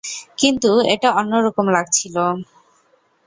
কিন্তু, 0.37 0.71
এটা 0.85 1.09
অন্যরকম 1.11 1.65
লাগছিল। 1.69 2.15